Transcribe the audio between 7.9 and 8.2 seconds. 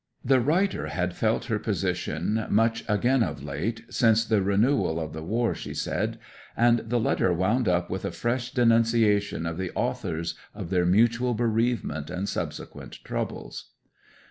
with a